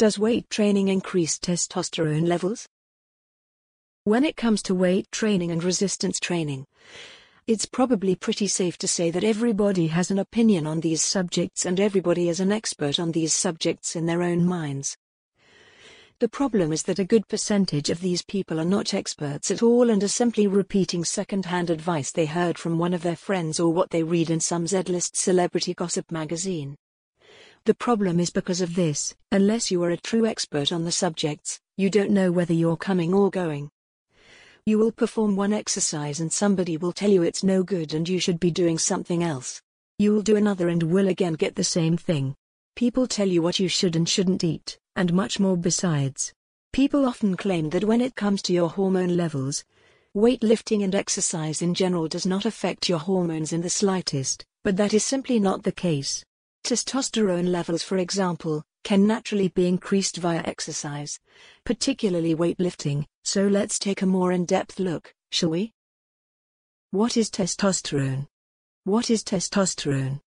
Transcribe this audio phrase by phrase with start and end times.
[0.00, 2.66] Does weight training increase testosterone levels?
[4.04, 6.64] When it comes to weight training and resistance training,
[7.46, 11.78] it's probably pretty safe to say that everybody has an opinion on these subjects and
[11.78, 14.96] everybody is an expert on these subjects in their own minds.
[16.18, 19.90] The problem is that a good percentage of these people are not experts at all
[19.90, 23.90] and are simply repeating second-hand advice they heard from one of their friends or what
[23.90, 26.78] they read in some Z-list celebrity gossip magazine.
[27.64, 31.60] The problem is because of this, unless you are a true expert on the subjects,
[31.76, 33.70] you don't know whether you're coming or going.
[34.64, 38.18] You will perform one exercise and somebody will tell you it's no good and you
[38.18, 39.60] should be doing something else.
[39.98, 42.34] You will do another and will again get the same thing.
[42.76, 46.32] People tell you what you should and shouldn't eat, and much more besides.
[46.72, 49.64] People often claim that when it comes to your hormone levels,
[50.16, 54.94] weightlifting and exercise in general does not affect your hormones in the slightest, but that
[54.94, 56.24] is simply not the case.
[56.64, 61.18] Testosterone levels, for example, can naturally be increased via exercise,
[61.64, 65.72] particularly weightlifting, so let's take a more in depth look, shall we?
[66.90, 68.26] What is testosterone?
[68.84, 70.20] What is testosterone?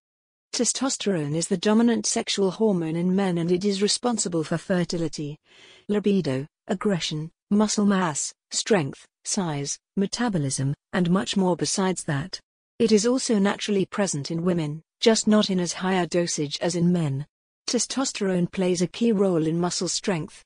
[0.53, 5.39] Testosterone is the dominant sexual hormone in men and it is responsible for fertility,
[5.87, 12.39] libido, aggression, muscle mass, strength, size, metabolism, and much more besides that.
[12.79, 16.77] It is also naturally present in women, just not in as high a dosage as
[16.77, 17.27] in men.
[17.67, 20.45] Testosterone plays a key role in muscle strength,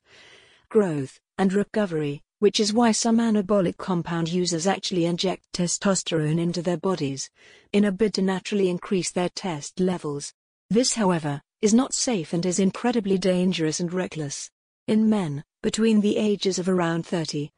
[0.68, 6.76] growth, and recovery, which is why some anabolic compound users actually inject testosterone into their
[6.76, 7.30] bodies,
[7.72, 10.32] in a bid to naturally increase their test levels.
[10.68, 14.50] This, however, is not safe and is incredibly dangerous and reckless.
[14.88, 17.52] In men, between the ages of around 30,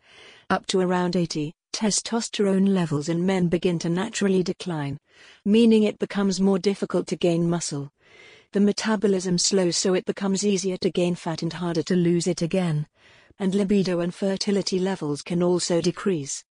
[0.51, 4.99] up to around 80, testosterone levels in men begin to naturally decline,
[5.45, 7.91] meaning it becomes more difficult to gain muscle.
[8.53, 12.43] The metabolism slows so it becomes easier to gain fat and harder to lose it
[12.43, 12.87] again.
[13.39, 16.45] And libido and fertility levels can also decrease.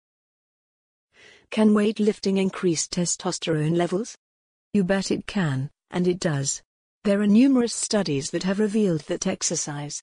[1.50, 4.16] Can weightlifting increase testosterone levels?
[4.72, 6.62] You bet it can, and it does.
[7.04, 10.02] There are numerous studies that have revealed that exercise,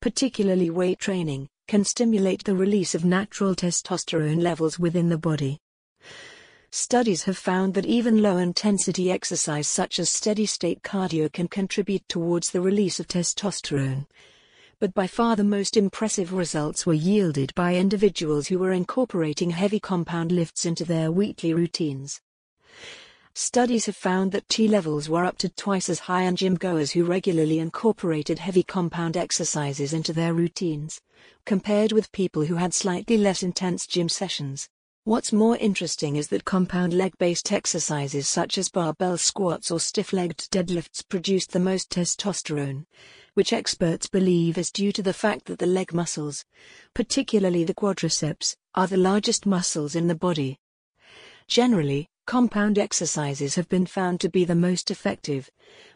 [0.00, 5.60] particularly weight training, can stimulate the release of natural testosterone levels within the body.
[6.70, 12.02] Studies have found that even low intensity exercise such as steady state cardio can contribute
[12.08, 14.06] towards the release of testosterone.
[14.80, 19.78] But by far the most impressive results were yielded by individuals who were incorporating heavy
[19.78, 22.20] compound lifts into their weekly routines.
[23.36, 26.92] Studies have found that T levels were up to twice as high in gym goers
[26.92, 31.00] who regularly incorporated heavy compound exercises into their routines,
[31.44, 34.68] compared with people who had slightly less intense gym sessions.
[35.02, 40.12] What's more interesting is that compound leg based exercises such as barbell squats or stiff
[40.12, 42.86] legged deadlifts produced the most testosterone,
[43.34, 46.44] which experts believe is due to the fact that the leg muscles,
[46.94, 50.56] particularly the quadriceps, are the largest muscles in the body.
[51.48, 55.50] Generally, Compound exercises have been found to be the most effective,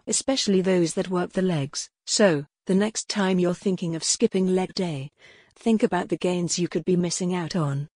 [0.07, 1.89] especially those that work the legs.
[2.07, 5.11] So, the next time you're thinking of skipping leg day,
[5.57, 7.89] think about the gains you could be missing out on.